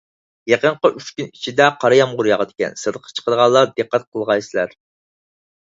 يېقىنقى 0.51 0.89
ئۈچ 0.99 1.11
كۈن 1.19 1.29
ئىچىدە 1.35 1.67
قارا 1.83 1.99
يامغۇر 1.99 2.31
ياغىدىكەن، 2.31 2.81
سىرتقا 2.85 3.15
چىقىدىغانلار 3.19 3.71
دىققەت 3.77 4.11
قىلغايسىلەر. 4.13 4.77